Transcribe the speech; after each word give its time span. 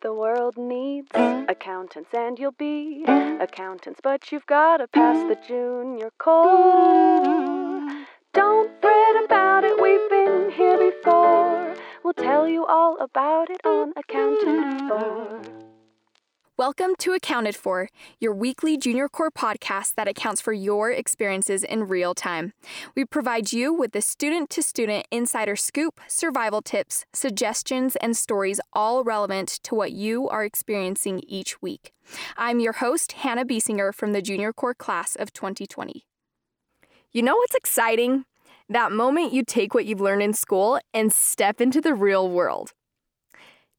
The 0.00 0.14
world 0.14 0.56
needs 0.56 1.10
accountants, 1.12 2.10
and 2.14 2.38
you'll 2.38 2.52
be 2.52 3.04
accountants, 3.04 3.98
but 4.00 4.30
you've 4.30 4.46
gotta 4.46 4.86
pass 4.86 5.16
the 5.26 5.34
junior 5.34 6.12
core. 6.18 8.06
Don't 8.32 8.70
fret 8.80 9.24
about 9.24 9.64
it, 9.64 9.80
we've 9.82 10.08
been 10.08 10.52
here 10.52 10.78
before. 10.78 11.74
We'll 12.04 12.14
tell 12.14 12.46
you 12.46 12.64
all 12.64 12.96
about 13.00 13.50
it 13.50 13.60
on 13.64 13.92
Accounted 13.96 14.88
For. 14.88 15.57
Welcome 16.58 16.96
to 16.98 17.12
Accounted 17.12 17.54
For, 17.54 17.88
your 18.18 18.34
weekly 18.34 18.76
junior 18.76 19.08
core 19.08 19.30
podcast 19.30 19.94
that 19.94 20.08
accounts 20.08 20.40
for 20.40 20.52
your 20.52 20.90
experiences 20.90 21.62
in 21.62 21.86
real 21.86 22.16
time. 22.16 22.52
We 22.96 23.04
provide 23.04 23.52
you 23.52 23.72
with 23.72 23.92
the 23.92 24.02
student 24.02 24.50
to 24.50 24.62
student 24.64 25.06
insider 25.12 25.54
scoop, 25.54 26.00
survival 26.08 26.60
tips, 26.60 27.04
suggestions, 27.12 27.94
and 27.94 28.16
stories 28.16 28.60
all 28.72 29.04
relevant 29.04 29.60
to 29.62 29.76
what 29.76 29.92
you 29.92 30.28
are 30.30 30.44
experiencing 30.44 31.22
each 31.28 31.62
week. 31.62 31.92
I'm 32.36 32.58
your 32.58 32.72
host, 32.72 33.12
Hannah 33.12 33.44
Biesinger 33.44 33.94
from 33.94 34.12
the 34.12 34.20
junior 34.20 34.52
core 34.52 34.74
class 34.74 35.14
of 35.14 35.32
2020. 35.32 36.06
You 37.12 37.22
know 37.22 37.36
what's 37.36 37.54
exciting? 37.54 38.24
That 38.68 38.90
moment 38.90 39.32
you 39.32 39.44
take 39.44 39.74
what 39.74 39.86
you've 39.86 40.00
learned 40.00 40.22
in 40.22 40.34
school 40.34 40.80
and 40.92 41.12
step 41.12 41.60
into 41.60 41.80
the 41.80 41.94
real 41.94 42.28
world. 42.28 42.72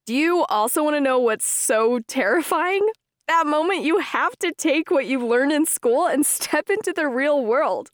Do 0.09 0.15
you 0.15 0.43
also 0.45 0.83
want 0.83 0.95
to 0.95 0.99
know 0.99 1.19
what's 1.19 1.45
so 1.45 1.99
terrifying? 1.99 2.81
That 3.27 3.45
moment 3.45 3.83
you 3.83 3.99
have 3.99 4.35
to 4.39 4.51
take 4.51 4.89
what 4.89 5.05
you've 5.05 5.21
learned 5.21 5.51
in 5.51 5.67
school 5.67 6.07
and 6.07 6.25
step 6.25 6.71
into 6.71 6.91
the 6.91 7.07
real 7.07 7.45
world. 7.45 7.91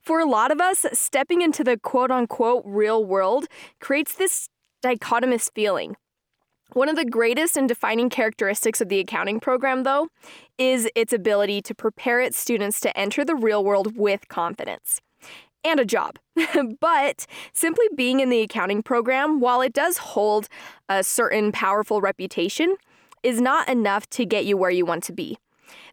For 0.00 0.18
a 0.18 0.24
lot 0.24 0.50
of 0.50 0.62
us, 0.62 0.86
stepping 0.94 1.42
into 1.42 1.62
the 1.62 1.76
quote 1.76 2.10
unquote 2.10 2.62
real 2.64 3.04
world 3.04 3.48
creates 3.82 4.14
this 4.14 4.48
dichotomous 4.82 5.50
feeling. 5.54 5.96
One 6.72 6.88
of 6.88 6.96
the 6.96 7.04
greatest 7.04 7.58
and 7.58 7.68
defining 7.68 8.08
characteristics 8.08 8.80
of 8.80 8.88
the 8.88 9.00
accounting 9.00 9.38
program, 9.38 9.82
though, 9.82 10.08
is 10.56 10.88
its 10.94 11.12
ability 11.12 11.60
to 11.60 11.74
prepare 11.74 12.22
its 12.22 12.38
students 12.38 12.80
to 12.80 12.98
enter 12.98 13.26
the 13.26 13.34
real 13.34 13.62
world 13.62 13.94
with 13.94 14.26
confidence 14.28 15.02
and 15.64 15.80
a 15.80 15.84
job. 15.84 16.18
but 16.80 17.26
simply 17.52 17.86
being 17.94 18.20
in 18.20 18.30
the 18.30 18.40
accounting 18.40 18.82
program, 18.82 19.40
while 19.40 19.60
it 19.60 19.72
does 19.72 19.98
hold 19.98 20.48
a 20.88 21.02
certain 21.02 21.52
powerful 21.52 22.00
reputation, 22.00 22.76
is 23.22 23.40
not 23.40 23.68
enough 23.68 24.08
to 24.10 24.24
get 24.24 24.44
you 24.44 24.56
where 24.56 24.70
you 24.70 24.84
want 24.84 25.04
to 25.04 25.12
be. 25.12 25.38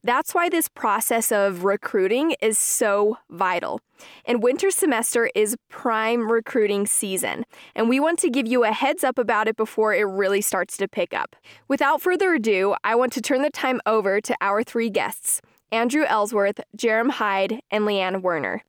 That's 0.04 0.34
why 0.34 0.50
this 0.50 0.70
process 0.70 1.32
of 1.32 1.64
recruiting 1.66 2.36
is 2.42 2.58
so 2.58 3.18
vital. 3.30 3.82
And 4.26 4.42
winter 4.42 4.72
semester 4.72 5.30
is 5.36 5.58
prime 5.68 6.32
recruiting 6.32 6.88
season, 6.88 7.46
and 7.76 7.90
we 7.90 8.00
want 8.00 8.20
to 8.20 8.30
give 8.30 8.48
you 8.48 8.64
a 8.64 8.72
heads 8.72 9.04
up 9.04 9.18
about 9.18 9.50
it 9.50 9.58
before 9.58 9.94
it 9.94 10.04
really 10.04 10.42
starts 10.42 10.78
to 10.78 10.88
pick 10.88 11.14
up. 11.14 11.36
Without 11.68 12.02
further 12.02 12.34
ado, 12.34 12.76
I 12.84 12.96
want 12.96 13.12
to 13.14 13.22
turn 13.22 13.42
the 13.42 13.50
time 13.50 13.82
over 13.86 14.22
to 14.22 14.36
our 14.40 14.64
three 14.64 14.90
guests 14.90 15.42
Andrew 15.72 16.04
Ellsworth, 16.06 16.62
Jerem 16.76 17.12
Hyde, 17.12 17.62
and 17.70 17.84
Leanne 17.84 18.22
Werner. 18.22 18.64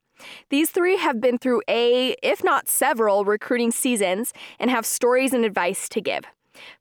These 0.51 0.71
three 0.71 0.97
have 0.97 1.21
been 1.21 1.39
through 1.39 1.63
a, 1.69 2.15
if 2.23 2.43
not 2.45 2.69
several, 2.69 3.25
recruiting 3.25 3.71
seasons 3.71 4.33
and 4.59 4.71
have 4.71 4.87
stories 4.87 5.33
and 5.33 5.45
advice 5.45 5.89
to 5.91 6.01
give. 6.01 6.25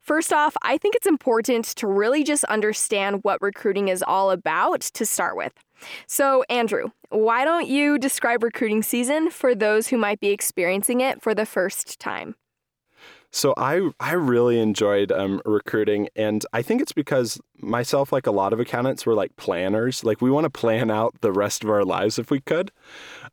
First 0.00 0.32
off, 0.32 0.56
I 0.62 0.78
think 0.78 0.94
it's 0.94 1.06
important 1.06 1.64
to 1.76 1.86
really 1.86 2.24
just 2.24 2.44
understand 2.44 3.20
what 3.22 3.40
recruiting 3.40 3.88
is 3.88 4.02
all 4.06 4.30
about 4.30 4.80
to 4.82 5.06
start 5.06 5.36
with. 5.36 5.52
So, 6.06 6.44
Andrew, 6.50 6.88
why 7.08 7.44
don't 7.44 7.66
you 7.66 7.98
describe 7.98 8.42
recruiting 8.42 8.82
season 8.82 9.30
for 9.30 9.54
those 9.54 9.88
who 9.88 9.96
might 9.96 10.20
be 10.20 10.28
experiencing 10.28 11.00
it 11.00 11.22
for 11.22 11.34
the 11.34 11.46
first 11.46 11.98
time? 11.98 12.34
So 13.32 13.54
I 13.56 13.90
I 14.00 14.12
really 14.12 14.58
enjoyed 14.60 15.12
um, 15.12 15.40
recruiting, 15.44 16.08
and 16.16 16.44
I 16.52 16.62
think 16.62 16.82
it's 16.82 16.92
because 16.92 17.40
myself, 17.60 18.12
like 18.12 18.26
a 18.26 18.32
lot 18.32 18.52
of 18.52 18.60
accountants, 18.60 19.06
were 19.06 19.14
like 19.14 19.36
planners. 19.36 20.02
Like 20.04 20.20
we 20.20 20.30
want 20.30 20.44
to 20.44 20.50
plan 20.50 20.90
out 20.90 21.14
the 21.20 21.32
rest 21.32 21.62
of 21.62 21.70
our 21.70 21.84
lives 21.84 22.18
if 22.18 22.30
we 22.30 22.40
could, 22.40 22.72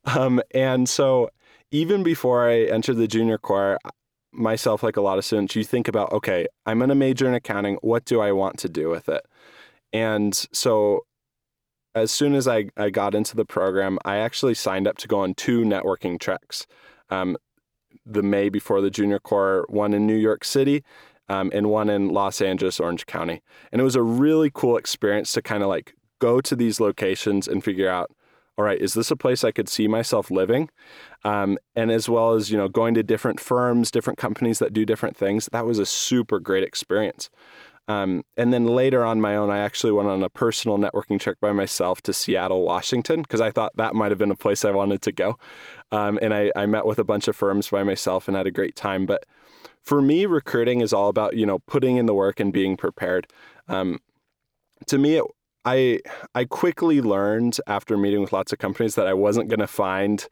um, 0.05 0.41
and 0.53 0.87
so 0.87 1.29
even 1.71 2.03
before 2.03 2.47
I 2.47 2.61
entered 2.63 2.97
the 2.97 3.07
junior 3.07 3.37
core, 3.37 3.79
myself, 4.31 4.83
like 4.83 4.97
a 4.97 5.01
lot 5.01 5.17
of 5.17 5.25
students, 5.25 5.55
you 5.55 5.63
think 5.63 5.87
about 5.87 6.11
okay, 6.13 6.47
I'm 6.65 6.79
going 6.79 6.89
to 6.89 6.95
major 6.95 7.27
in 7.27 7.33
accounting. 7.33 7.77
What 7.81 8.05
do 8.05 8.21
I 8.21 8.31
want 8.31 8.59
to 8.59 8.69
do 8.69 8.89
with 8.89 9.09
it? 9.09 9.25
And 9.93 10.35
so 10.53 11.01
as 11.95 12.11
soon 12.11 12.35
as 12.35 12.47
I, 12.47 12.65
I 12.77 12.89
got 12.91 13.15
into 13.15 13.35
the 13.35 13.45
program, 13.45 13.97
I 14.05 14.17
actually 14.17 14.53
signed 14.53 14.87
up 14.87 14.97
to 14.99 15.07
go 15.07 15.19
on 15.19 15.33
two 15.33 15.61
networking 15.61 16.19
treks. 16.19 16.67
Um, 17.09 17.37
the 18.09 18.23
May 18.23 18.49
before 18.49 18.81
the 18.81 18.89
junior 18.89 19.19
core, 19.19 19.65
one 19.69 19.93
in 19.93 20.07
New 20.07 20.15
York 20.15 20.43
City 20.43 20.83
um, 21.29 21.51
and 21.53 21.69
one 21.69 21.89
in 21.89 22.09
Los 22.09 22.41
Angeles, 22.41 22.79
Orange 22.79 23.05
County. 23.05 23.41
And 23.71 23.81
it 23.81 23.83
was 23.83 23.95
a 23.95 24.01
really 24.01 24.49
cool 24.53 24.77
experience 24.77 25.33
to 25.33 25.41
kind 25.41 25.63
of 25.63 25.69
like 25.69 25.93
go 26.19 26.41
to 26.41 26.55
these 26.55 26.79
locations 26.79 27.47
and 27.47 27.63
figure 27.63 27.89
out, 27.89 28.11
all 28.57 28.65
right, 28.65 28.81
is 28.81 28.95
this 28.95 29.11
a 29.11 29.15
place 29.15 29.43
I 29.43 29.51
could 29.51 29.69
see 29.69 29.87
myself 29.87 30.31
living? 30.31 30.69
Um, 31.23 31.59
and 31.75 31.91
as 31.91 32.09
well 32.09 32.33
as, 32.33 32.49
you 32.49 32.57
know, 32.57 32.67
going 32.67 32.95
to 32.95 33.03
different 33.03 33.39
firms, 33.39 33.91
different 33.91 34.17
companies 34.17 34.57
that 34.59 34.73
do 34.73 34.83
different 34.83 35.15
things. 35.15 35.47
That 35.51 35.65
was 35.65 35.77
a 35.77 35.85
super 35.85 36.39
great 36.39 36.63
experience. 36.63 37.29
Um, 37.87 38.23
and 38.35 38.51
then 38.51 38.65
later 38.65 39.05
on 39.05 39.21
my 39.21 39.35
own, 39.37 39.49
I 39.49 39.59
actually 39.59 39.93
went 39.93 40.09
on 40.09 40.21
a 40.21 40.29
personal 40.29 40.77
networking 40.77 41.19
trip 41.19 41.39
by 41.39 41.53
myself 41.53 42.01
to 42.03 42.13
Seattle, 42.13 42.63
Washington, 42.63 43.21
because 43.21 43.39
I 43.39 43.49
thought 43.49 43.77
that 43.77 43.95
might 43.95 44.11
have 44.11 44.17
been 44.17 44.31
a 44.31 44.35
place 44.35 44.65
I 44.65 44.71
wanted 44.71 45.01
to 45.03 45.11
go. 45.11 45.37
Um, 45.91 46.19
and 46.21 46.33
I, 46.33 46.51
I 46.55 46.65
met 46.65 46.85
with 46.85 46.99
a 46.99 47.05
bunch 47.05 47.27
of 47.29 47.35
firms 47.35 47.69
by 47.69 47.83
myself 47.83 48.27
and 48.27 48.35
had 48.35 48.47
a 48.47 48.51
great 48.51 48.75
time. 48.75 49.05
But 49.05 49.25
for 49.81 50.01
me, 50.01 50.25
recruiting 50.25 50.81
is 50.81 50.91
all 50.91 51.07
about, 51.07 51.37
you 51.37 51.45
know, 51.45 51.59
putting 51.59 51.95
in 51.95 52.07
the 52.07 52.13
work 52.13 52.41
and 52.41 52.51
being 52.51 52.75
prepared. 52.75 53.27
Um, 53.69 53.99
to 54.87 54.97
me, 54.97 55.15
it, 55.15 55.23
I, 55.63 55.99
I 56.35 56.43
quickly 56.43 57.01
learned 57.01 57.57
after 57.67 57.97
meeting 57.97 58.21
with 58.21 58.33
lots 58.33 58.51
of 58.51 58.59
companies 58.59 58.95
that 58.95 59.07
I 59.07 59.13
wasn't 59.13 59.49
going 59.49 59.59
to 59.61 59.67
find 59.67 60.27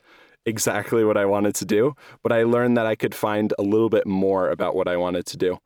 exactly 0.46 1.04
what 1.04 1.18
I 1.18 1.26
wanted 1.26 1.56
to 1.56 1.66
do, 1.66 1.96
but 2.22 2.32
I 2.32 2.44
learned 2.44 2.78
that 2.78 2.86
I 2.86 2.96
could 2.96 3.16
find 3.16 3.54
a 3.58 3.64
little 3.64 3.90
bit 3.90 4.06
more 4.06 4.50
about 4.50 4.76
what 4.76 4.88
I 4.88 4.98
wanted 4.98 5.26
to 5.28 5.38
do. 5.38 5.58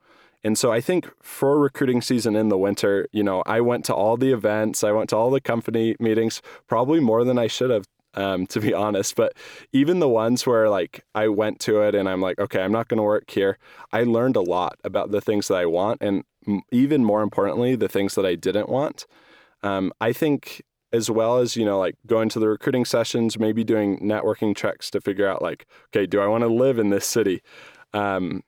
And 0.43 0.57
so 0.57 0.71
I 0.71 0.79
think 0.79 1.09
for 1.21 1.59
recruiting 1.59 2.01
season 2.01 2.35
in 2.35 2.49
the 2.49 2.57
winter, 2.57 3.07
you 3.11 3.23
know, 3.23 3.43
I 3.45 3.61
went 3.61 3.83
to 3.85 3.93
all 3.93 4.15
the 4.15 4.31
events, 4.31 4.83
I 4.83 4.91
went 4.91 5.09
to 5.09 5.17
all 5.17 5.31
the 5.31 5.41
company 5.41 5.95
meetings, 5.99 6.41
probably 6.67 6.99
more 6.99 7.23
than 7.23 7.37
I 7.37 7.47
should 7.47 7.69
have, 7.69 7.85
um, 8.13 8.47
to 8.47 8.61
be 8.61 8.73
honest. 8.85 9.15
But 9.15 9.33
even 9.73 9.99
the 9.99 10.07
ones 10.07 10.47
where 10.47 10.69
like 10.69 11.03
I 11.13 11.27
went 11.27 11.59
to 11.61 11.81
it 11.81 11.93
and 11.93 12.07
I'm 12.07 12.21
like, 12.21 12.39
okay, 12.39 12.61
I'm 12.61 12.71
not 12.71 12.87
going 12.87 12.99
to 12.99 13.03
work 13.03 13.29
here, 13.29 13.57
I 13.91 14.03
learned 14.03 14.37
a 14.37 14.41
lot 14.41 14.79
about 14.83 15.11
the 15.11 15.21
things 15.21 15.49
that 15.49 15.55
I 15.55 15.65
want. 15.65 16.01
And 16.01 16.23
even 16.71 17.03
more 17.03 17.21
importantly, 17.21 17.75
the 17.75 17.89
things 17.89 18.15
that 18.15 18.25
I 18.25 18.35
didn't 18.35 18.69
want. 18.69 19.05
Um, 19.61 19.91
I 19.99 20.13
think 20.13 20.61
as 20.91 21.09
well 21.09 21.37
as 21.37 21.55
you 21.55 21.65
know 21.65 21.77
like 21.77 21.95
going 22.07 22.29
to 22.29 22.39
the 22.39 22.47
recruiting 22.47 22.85
sessions 22.85 23.37
maybe 23.37 23.63
doing 23.63 23.99
networking 23.99 24.55
checks 24.55 24.89
to 24.89 24.99
figure 24.99 25.27
out 25.27 25.41
like 25.41 25.67
okay 25.89 26.07
do 26.07 26.19
i 26.19 26.25
want 26.25 26.41
to 26.41 26.47
live 26.47 26.79
in 26.79 26.89
this 26.89 27.05
city 27.05 27.43
um, 27.93 28.43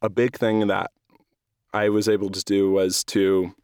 a 0.00 0.10
big 0.10 0.36
thing 0.36 0.66
that 0.66 0.90
I 1.72 1.88
was 1.88 2.08
able 2.08 2.30
to 2.30 2.44
do 2.44 2.70
was 2.70 3.04
to 3.04 3.54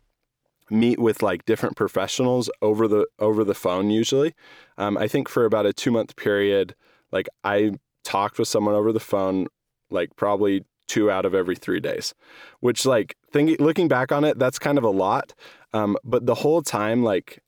meet 0.70 0.98
with 0.98 1.22
like 1.22 1.44
different 1.46 1.76
professionals 1.76 2.50
over 2.60 2.86
the 2.86 3.06
over 3.18 3.44
the 3.44 3.54
phone 3.54 3.90
usually. 3.90 4.34
Um, 4.76 4.98
I 4.98 5.08
think 5.08 5.28
for 5.28 5.44
about 5.44 5.66
a 5.66 5.72
two 5.72 5.90
month 5.90 6.16
period, 6.16 6.74
like 7.10 7.28
I 7.44 7.72
talked 8.04 8.38
with 8.38 8.48
someone 8.48 8.74
over 8.74 8.92
the 8.92 9.00
phone, 9.00 9.46
like 9.90 10.14
probably 10.16 10.64
two 10.86 11.10
out 11.10 11.24
of 11.24 11.34
every 11.34 11.56
three 11.56 11.80
days, 11.80 12.14
which 12.60 12.86
like 12.86 13.16
thinking 13.32 13.56
looking 13.58 13.88
back 13.88 14.12
on 14.12 14.24
it, 14.24 14.38
that's 14.38 14.58
kind 14.58 14.78
of 14.78 14.84
a 14.84 14.90
lot. 14.90 15.34
Um, 15.72 15.96
but 16.04 16.26
the 16.26 16.36
whole 16.36 16.62
time, 16.62 17.02
like 17.02 17.42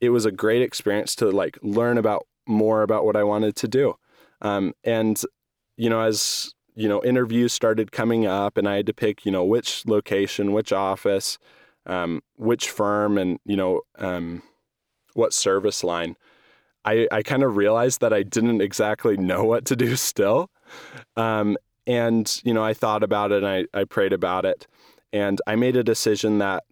it 0.00 0.10
was 0.10 0.24
a 0.24 0.32
great 0.32 0.62
experience 0.62 1.14
to 1.16 1.30
like 1.30 1.58
learn 1.62 1.98
about 1.98 2.26
more 2.46 2.82
about 2.82 3.04
what 3.04 3.16
I 3.16 3.22
wanted 3.22 3.54
to 3.56 3.68
do. 3.68 3.94
Um, 4.42 4.74
and 4.84 5.20
you 5.76 5.88
know, 5.88 6.00
as 6.00 6.52
you 6.74 6.88
know, 6.88 7.02
interviews 7.02 7.52
started 7.52 7.92
coming 7.92 8.26
up, 8.26 8.56
and 8.56 8.68
I 8.68 8.76
had 8.76 8.86
to 8.86 8.94
pick, 8.94 9.24
you 9.24 9.32
know, 9.32 9.44
which 9.44 9.86
location, 9.86 10.52
which 10.52 10.72
office, 10.72 11.38
um, 11.86 12.22
which 12.36 12.70
firm, 12.70 13.18
and 13.18 13.38
you 13.44 13.56
know, 13.56 13.82
um, 13.98 14.42
what 15.14 15.32
service 15.32 15.84
line. 15.84 16.16
I, 16.84 17.06
I 17.12 17.22
kind 17.22 17.42
of 17.42 17.56
realized 17.56 18.00
that 18.00 18.12
I 18.12 18.22
didn't 18.22 18.60
exactly 18.60 19.16
know 19.16 19.44
what 19.44 19.64
to 19.66 19.76
do 19.76 19.96
still. 19.96 20.50
Um, 21.16 21.56
and, 21.86 22.40
you 22.44 22.54
know, 22.54 22.62
I 22.62 22.74
thought 22.74 23.02
about 23.02 23.32
it 23.32 23.42
and 23.42 23.68
I, 23.74 23.78
I 23.78 23.84
prayed 23.84 24.12
about 24.12 24.44
it. 24.44 24.66
And 25.12 25.40
I 25.46 25.56
made 25.56 25.76
a 25.76 25.82
decision 25.82 26.38
that, 26.38 26.64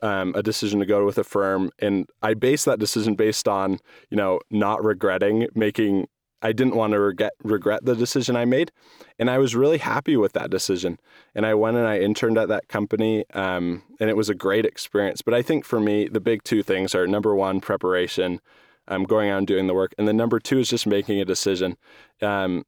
um, 0.00 0.34
a 0.36 0.42
decision 0.42 0.80
to 0.80 0.86
go 0.86 1.04
with 1.04 1.18
a 1.18 1.24
firm. 1.24 1.70
And 1.78 2.06
I 2.22 2.34
based 2.34 2.66
that 2.66 2.78
decision 2.78 3.14
based 3.14 3.48
on, 3.48 3.78
you 4.10 4.16
know, 4.16 4.38
not 4.50 4.84
regretting 4.84 5.48
making 5.54 6.06
I 6.44 6.52
didn't 6.52 6.76
want 6.76 6.92
to 6.92 7.00
regret 7.00 7.32
regret 7.42 7.84
the 7.84 7.96
decision 7.96 8.36
I 8.36 8.44
made, 8.44 8.70
and 9.18 9.30
I 9.30 9.38
was 9.38 9.56
really 9.56 9.78
happy 9.78 10.16
with 10.16 10.34
that 10.34 10.50
decision. 10.50 11.00
And 11.34 11.46
I 11.46 11.54
went 11.54 11.78
and 11.78 11.86
I 11.86 11.98
interned 11.98 12.36
at 12.36 12.48
that 12.48 12.68
company, 12.68 13.24
um, 13.32 13.82
and 13.98 14.10
it 14.10 14.16
was 14.16 14.28
a 14.28 14.34
great 14.34 14.66
experience. 14.66 15.22
But 15.22 15.34
I 15.34 15.40
think 15.40 15.64
for 15.64 15.80
me, 15.80 16.06
the 16.06 16.20
big 16.20 16.44
two 16.44 16.62
things 16.62 16.94
are 16.94 17.06
number 17.06 17.34
one, 17.34 17.60
preparation, 17.60 18.40
um, 18.86 19.04
going 19.04 19.30
out 19.30 19.38
and 19.38 19.46
doing 19.46 19.66
the 19.66 19.74
work, 19.74 19.94
and 19.96 20.06
then 20.06 20.18
number 20.18 20.38
two 20.38 20.58
is 20.58 20.68
just 20.68 20.86
making 20.86 21.18
a 21.18 21.24
decision. 21.24 21.78
Um, 22.20 22.66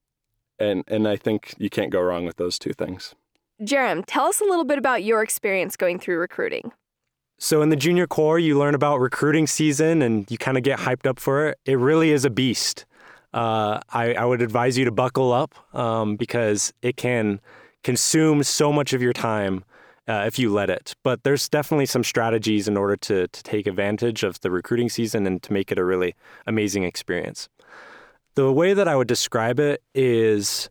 and 0.58 0.82
and 0.88 1.06
I 1.06 1.16
think 1.16 1.54
you 1.58 1.68
can't 1.68 1.92
go 1.92 2.00
wrong 2.00 2.24
with 2.24 2.36
those 2.36 2.58
two 2.58 2.72
things. 2.72 3.14
Jerem, 3.62 4.04
tell 4.06 4.24
us 4.24 4.40
a 4.40 4.44
little 4.44 4.64
bit 4.64 4.78
about 4.78 5.04
your 5.04 5.22
experience 5.22 5.76
going 5.76 5.98
through 5.98 6.18
recruiting. 6.18 6.72
So, 7.38 7.60
in 7.60 7.68
the 7.68 7.76
junior 7.76 8.06
core, 8.06 8.38
you 8.38 8.58
learn 8.58 8.74
about 8.74 8.98
recruiting 8.98 9.46
season 9.46 10.00
and 10.00 10.30
you 10.30 10.38
kind 10.38 10.56
of 10.56 10.62
get 10.62 10.80
hyped 10.80 11.06
up 11.06 11.18
for 11.18 11.48
it. 11.48 11.58
It 11.66 11.78
really 11.78 12.10
is 12.10 12.24
a 12.24 12.30
beast. 12.30 12.86
Uh, 13.36 13.80
I, 13.90 14.14
I, 14.14 14.24
would 14.24 14.40
advise 14.40 14.78
you 14.78 14.86
to 14.86 14.90
buckle 14.90 15.30
up 15.30 15.54
um, 15.74 16.16
because 16.16 16.72
it 16.80 16.96
can 16.96 17.38
consume 17.84 18.42
so 18.42 18.72
much 18.72 18.94
of 18.94 19.02
your 19.02 19.12
time 19.12 19.62
uh, 20.08 20.24
if 20.26 20.38
you 20.38 20.50
let 20.50 20.70
it. 20.70 20.96
But 21.02 21.22
there's 21.22 21.46
definitely 21.46 21.84
some 21.84 22.02
strategies 22.02 22.66
in 22.66 22.78
order 22.78 22.96
to, 22.96 23.28
to 23.28 23.42
take 23.42 23.66
advantage 23.66 24.22
of 24.22 24.40
the 24.40 24.50
recruiting 24.50 24.88
season 24.88 25.26
and 25.26 25.42
to 25.42 25.52
make 25.52 25.70
it 25.70 25.78
a 25.78 25.84
really 25.84 26.14
amazing 26.46 26.84
experience. 26.84 27.50
The 28.36 28.50
way 28.50 28.72
that 28.72 28.88
I 28.88 28.96
would 28.96 29.06
describe 29.06 29.60
it 29.60 29.82
is 29.94 30.70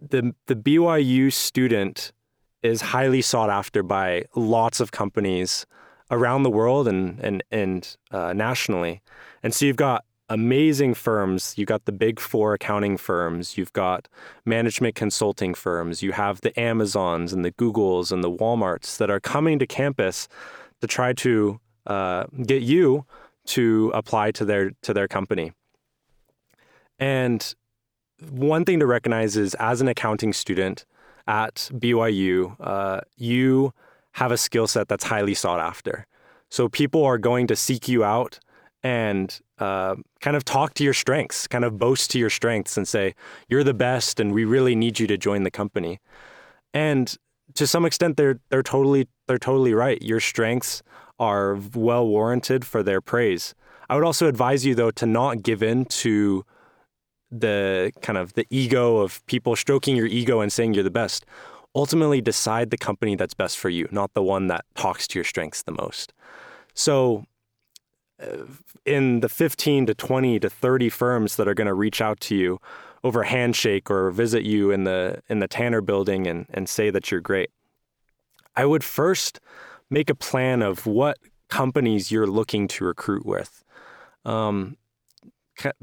the, 0.00 0.34
the 0.46 0.56
BYU 0.56 1.32
student 1.32 2.10
is 2.64 2.80
highly 2.80 3.22
sought 3.22 3.50
after 3.50 3.84
by 3.84 4.24
lots 4.34 4.80
of 4.80 4.90
companies 4.90 5.64
around 6.10 6.42
the 6.42 6.50
world 6.50 6.88
and 6.88 7.20
and 7.20 7.44
and 7.52 7.96
uh, 8.10 8.32
nationally. 8.32 9.00
And 9.44 9.54
so 9.54 9.64
you've 9.64 9.76
got 9.76 10.04
amazing 10.30 10.94
firms. 10.94 11.54
You've 11.56 11.68
got 11.68 11.84
the 11.84 11.92
big 11.92 12.18
four 12.18 12.54
accounting 12.54 12.96
firms. 12.96 13.58
You've 13.58 13.72
got 13.72 14.08
management 14.46 14.94
consulting 14.94 15.52
firms. 15.52 16.02
You 16.02 16.12
have 16.12 16.40
the 16.40 16.58
Amazons 16.58 17.32
and 17.32 17.44
the 17.44 17.52
Googles 17.52 18.10
and 18.10 18.24
the 18.24 18.30
WalMarts 18.30 18.96
that 18.96 19.10
are 19.10 19.20
coming 19.20 19.58
to 19.58 19.66
campus 19.66 20.28
to 20.80 20.86
try 20.86 21.12
to 21.12 21.60
uh, 21.86 22.24
get 22.46 22.62
you 22.62 23.04
to 23.46 23.90
apply 23.94 24.30
to 24.32 24.44
their 24.44 24.70
to 24.82 24.94
their 24.94 25.08
company. 25.08 25.52
And 26.98 27.54
one 28.30 28.64
thing 28.64 28.78
to 28.80 28.86
recognize 28.86 29.36
is 29.36 29.54
as 29.54 29.80
an 29.80 29.88
accounting 29.88 30.32
student, 30.32 30.84
at 31.30 31.70
BYU, 31.72 32.56
uh, 32.58 33.00
you 33.16 33.72
have 34.12 34.32
a 34.32 34.36
skill 34.36 34.66
set 34.66 34.88
that's 34.88 35.04
highly 35.04 35.34
sought 35.34 35.60
after. 35.60 36.06
So 36.48 36.68
people 36.68 37.04
are 37.04 37.18
going 37.18 37.46
to 37.46 37.56
seek 37.56 37.88
you 37.88 38.02
out 38.02 38.40
and 38.82 39.40
uh, 39.60 39.94
kind 40.20 40.36
of 40.36 40.44
talk 40.44 40.74
to 40.74 40.84
your 40.84 40.94
strengths, 40.94 41.46
kind 41.46 41.64
of 41.64 41.78
boast 41.78 42.10
to 42.12 42.18
your 42.18 42.30
strengths 42.30 42.76
and 42.76 42.88
say, 42.88 43.14
you're 43.48 43.64
the 43.64 43.74
best 43.74 44.18
and 44.18 44.32
we 44.32 44.44
really 44.44 44.74
need 44.74 44.98
you 44.98 45.06
to 45.06 45.18
join 45.18 45.42
the 45.42 45.50
company. 45.50 46.00
And 46.72 47.14
to 47.54 47.66
some 47.66 47.84
extent, 47.84 48.16
they're, 48.16 48.40
they're, 48.48 48.62
totally, 48.62 49.08
they're 49.26 49.38
totally 49.38 49.74
right. 49.74 50.00
Your 50.02 50.20
strengths 50.20 50.82
are 51.18 51.58
well 51.74 52.06
warranted 52.06 52.64
for 52.64 52.82
their 52.82 53.00
praise. 53.00 53.54
I 53.88 53.94
would 53.96 54.04
also 54.04 54.28
advise 54.28 54.64
you, 54.64 54.74
though, 54.74 54.92
to 54.92 55.06
not 55.06 55.42
give 55.42 55.62
in 55.62 55.84
to 55.86 56.44
the 57.30 57.92
kind 58.02 58.18
of 58.18 58.32
the 58.32 58.46
ego 58.50 58.98
of 58.98 59.24
people 59.26 59.56
stroking 59.56 59.96
your 59.96 60.06
ego 60.06 60.40
and 60.40 60.52
saying 60.52 60.74
you're 60.74 60.84
the 60.84 60.90
best. 60.90 61.26
Ultimately, 61.74 62.20
decide 62.20 62.70
the 62.70 62.78
company 62.78 63.14
that's 63.14 63.34
best 63.34 63.58
for 63.58 63.68
you, 63.68 63.88
not 63.90 64.14
the 64.14 64.22
one 64.22 64.46
that 64.48 64.64
talks 64.74 65.06
to 65.08 65.18
your 65.18 65.24
strengths 65.24 65.62
the 65.62 65.72
most. 65.72 66.12
So, 66.74 67.24
in 68.84 69.20
the 69.20 69.28
15 69.28 69.86
to 69.86 69.94
20 69.94 70.40
to 70.40 70.50
30 70.50 70.88
firms 70.88 71.36
that 71.36 71.48
are 71.48 71.54
going 71.54 71.66
to 71.66 71.74
reach 71.74 72.00
out 72.00 72.20
to 72.20 72.36
you 72.36 72.60
over 73.02 73.22
handshake 73.22 73.90
or 73.90 74.10
visit 74.10 74.42
you 74.42 74.70
in 74.70 74.84
the 74.84 75.22
in 75.28 75.38
the 75.38 75.48
Tanner 75.48 75.80
building 75.80 76.26
and, 76.26 76.46
and 76.50 76.68
say 76.68 76.90
that 76.90 77.10
you're 77.10 77.20
great, 77.20 77.50
I 78.56 78.66
would 78.66 78.84
first 78.84 79.40
make 79.88 80.10
a 80.10 80.14
plan 80.14 80.62
of 80.62 80.86
what 80.86 81.18
companies 81.48 82.10
you're 82.10 82.26
looking 82.26 82.68
to 82.68 82.84
recruit 82.84 83.26
with. 83.26 83.64
Um, 84.24 84.76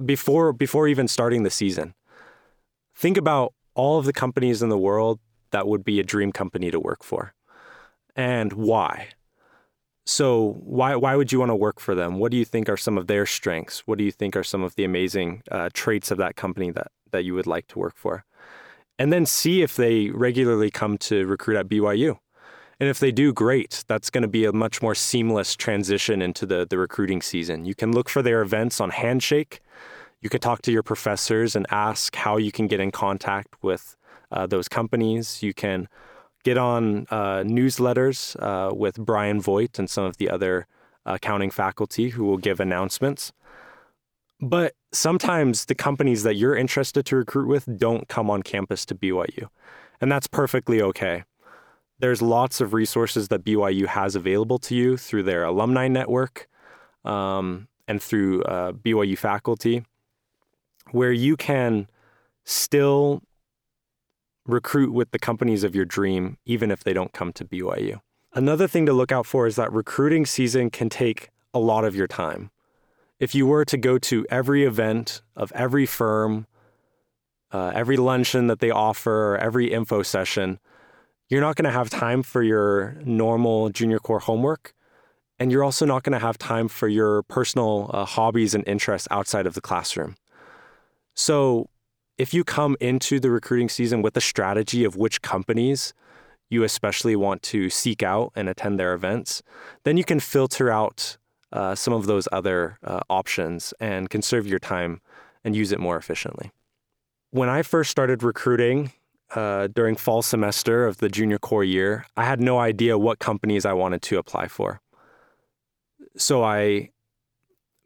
before 0.04 0.54
before 0.54 0.88
even 0.88 1.07
starting 1.07 1.44
the 1.44 1.50
season. 1.50 1.94
Think 2.95 3.18
about 3.18 3.54
all 3.75 4.00
of 4.00 4.06
the 4.06 4.13
companies 4.13 4.62
in 4.62 4.69
the 4.69 4.78
world 4.78 5.19
that 5.51 5.68
would 5.68 5.84
be 5.84 6.00
a 6.00 6.04
dream 6.04 6.31
company 6.31 6.72
to 6.72 6.80
work 6.80 7.04
for, 7.04 7.34
and 8.16 8.54
why. 8.54 9.10
So 10.07 10.54
why 10.63 10.95
why 10.95 11.18
would 11.18 11.33
you 11.33 11.39
want 11.39 11.50
to 11.50 11.56
work 11.56 11.81
for 11.81 11.94
them? 11.94 12.18
What 12.18 12.31
do 12.31 12.38
you 12.38 12.45
think 12.45 12.69
are 12.69 12.77
some 12.77 12.98
of 12.98 13.07
their 13.07 13.25
strengths? 13.25 13.86
What 13.86 13.98
do 13.98 14.06
you 14.06 14.12
think 14.12 14.38
are 14.38 14.44
some 14.44 14.63
of 14.63 14.74
the 14.75 14.86
amazing 14.86 15.44
uh, 15.51 15.69
traits 15.74 16.12
of 16.12 16.18
that 16.18 16.38
company 16.38 16.71
that 16.71 16.88
that 17.12 17.25
you 17.25 17.33
would 17.33 17.45
like 17.45 17.68
to 17.68 17.80
work 17.80 17.98
for? 17.98 18.24
And 18.98 19.12
then 19.12 19.25
see 19.25 19.62
if 19.62 19.75
they 19.75 20.09
regularly 20.09 20.71
come 20.71 20.98
to 21.00 21.27
recruit 21.27 21.57
at 21.57 21.68
BYU. 21.68 22.18
And 22.80 22.89
if 22.89 23.00
they 23.00 23.12
do, 23.12 23.33
great. 23.33 23.83
That's 23.88 24.09
going 24.09 24.21
to 24.21 24.30
be 24.30 24.45
a 24.45 24.54
much 24.54 24.81
more 24.81 24.95
seamless 24.95 25.56
transition 25.56 26.21
into 26.21 26.45
the, 26.45 26.65
the 26.68 26.77
recruiting 26.77 27.21
season. 27.21 27.65
You 27.65 27.75
can 27.75 27.92
look 27.92 28.07
for 28.07 28.21
their 28.21 28.42
events 28.42 28.80
on 28.80 28.92
Handshake. 28.92 29.60
You 30.21 30.30
can 30.30 30.39
talk 30.39 30.62
to 30.63 30.71
your 30.71 30.83
professors 30.83 31.56
and 31.56 31.65
ask 31.69 32.15
how 32.15 32.38
you 32.38 32.51
can 32.51 32.68
get 32.68 32.80
in 32.80 32.92
contact 32.92 33.56
with 33.62 33.98
uh, 34.31 34.48
those 34.48 34.68
companies. 34.69 35.44
You 35.44 35.53
can 35.53 35.89
get 36.44 36.57
on 36.57 37.07
uh, 37.10 37.44
newsletters 37.44 38.36
uh, 38.42 38.74
with 38.74 38.98
Brian 38.98 39.42
Voigt 39.42 39.80
and 39.80 39.89
some 39.89 40.04
of 40.04 40.18
the 40.18 40.30
other 40.30 40.68
accounting 41.06 41.51
faculty 41.51 42.10
who 42.10 42.24
will 42.24 42.38
give 42.38 42.60
announcements. 42.60 43.31
But 44.39 44.74
sometimes 44.92 45.66
the 45.66 45.75
companies 45.75 46.24
that 46.24 46.36
you're 46.36 46.56
interested 46.56 47.06
to 47.07 47.16
recruit 47.16 47.48
with 47.48 47.78
don't 47.78 48.07
come 48.07 48.30
on 48.30 48.44
campus 48.44 48.86
to 48.86 48.95
BYU. 48.95 49.50
And 50.00 50.12
that's 50.12 50.28
perfectly 50.28 50.81
okay. 50.81 51.24
There's 52.00 52.22
lots 52.22 52.62
of 52.62 52.74
resources 52.74 53.30
that 53.30 53.44
BYU 53.44 53.88
has 53.88 54.16
available 54.16 54.60
to 54.60 54.75
you 54.75 54.98
through 54.98 55.24
their 55.24 55.44
alumni 55.44 55.88
network 55.88 56.48
um, 57.04 57.68
and 57.88 58.01
through 58.01 58.44
uh, 58.44 58.74
BYU 58.74 59.18
faculty, 59.18 59.84
where 60.92 61.12
you 61.12 61.36
can 61.36 61.88
still 62.44 63.24
recruit 64.47 64.94
with 64.94 65.11
the 65.11 65.19
companies 65.19 65.63
of 65.63 65.75
your 65.75 65.85
dream, 65.85 66.38
even 66.45 66.71
if 66.71 66.83
they 66.83 66.94
don't 66.94 67.13
come 67.13 67.33
to 67.33 67.45
BYU. 67.45 67.99
Another 68.33 68.67
thing 68.67 68.85
to 68.85 68.94
look 68.94 69.11
out 69.11 69.25
for 69.25 69.47
is 69.47 69.55
that 69.55 69.71
recruiting 69.71 70.25
season 70.25 70.69
can 70.69 70.89
take 70.89 71.29
a 71.53 71.59
lot 71.59 71.83
of 71.83 71.95
your 71.95 72.07
time. 72.07 72.51
If 73.19 73.33
you 73.33 73.47
were 73.47 73.65
to 73.65 73.77
go 73.77 73.97
to 73.97 74.25
every 74.29 74.63
event 74.63 75.21
of 75.35 75.51
every 75.53 75.85
firm, 75.85 76.45
uh, 77.51 77.71
every 77.73 77.97
luncheon 77.97 78.47
that 78.47 78.59
they 78.59 78.69
offer, 78.69 79.38
every 79.41 79.71
info 79.71 80.03
session, 80.03 80.59
you're 81.29 81.41
not 81.41 81.55
going 81.55 81.65
to 81.65 81.71
have 81.71 81.89
time 81.89 82.23
for 82.23 82.43
your 82.43 82.95
normal 83.03 83.69
junior 83.69 84.00
core 84.00 84.19
homework. 84.19 84.73
And 85.39 85.51
you're 85.51 85.63
also 85.63 85.85
not 85.85 86.03
going 86.03 86.13
to 86.13 86.25
have 86.25 86.38
time 86.38 86.67
for 86.67 86.88
your 86.88 87.23
personal 87.23 87.91
uh, 87.93 88.05
hobbies 88.05 88.55
and 88.55 88.67
interests 88.67 89.07
outside 89.11 89.45
of 89.45 89.53
the 89.53 89.61
classroom. 89.61 90.15
So, 91.13 91.69
if 92.17 92.33
you 92.33 92.43
come 92.43 92.75
into 92.79 93.19
the 93.19 93.29
recruiting 93.29 93.69
season 93.69 94.01
with 94.01 94.17
a 94.17 94.21
strategy 94.21 94.83
of 94.83 94.95
which 94.95 95.21
companies 95.21 95.93
you 96.49 96.63
especially 96.63 97.15
want 97.15 97.41
to 97.43 97.69
seek 97.69 98.01
out 98.01 98.31
and 98.36 98.50
attend 98.50 98.79
their 98.79 98.93
events, 98.93 99.43
then 99.83 99.97
you 99.97 100.03
can 100.03 100.19
filter 100.19 100.71
out 100.71 101.17
uh, 101.51 101.75
some 101.75 101.93
of 101.93 102.05
those 102.05 102.27
other 102.31 102.77
uh, 102.83 103.01
options 103.09 103.74
and 103.79 104.09
conserve 104.09 104.47
your 104.47 104.59
time 104.59 105.01
and 105.43 105.55
use 105.55 105.71
it 105.71 105.79
more 105.79 105.97
efficiently. 105.97 106.51
When 107.31 107.50
I 107.50 107.62
first 107.62 107.91
started 107.91 108.24
recruiting, 108.24 108.91
uh, 109.36 109.67
during 109.67 109.97
fall 109.97 110.21
semester 110.21 110.88
of 110.88 110.97
the 110.97 111.09
junior 111.09 111.38
core 111.38 111.63
year, 111.63 112.05
I 112.15 112.24
had 112.24 112.39
no 112.39 112.59
idea 112.59 112.97
what 112.97 113.19
companies 113.19 113.65
I 113.65 113.74
wanted 113.74 114.01
to 114.03 114.17
apply 114.17 114.47
for. 114.47 114.79
So 116.15 116.43
I 116.43 116.91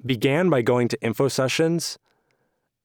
began 0.05 0.50
by 0.50 0.61
going 0.61 0.88
to 0.89 1.01
info 1.01 1.27
sessions 1.27 1.97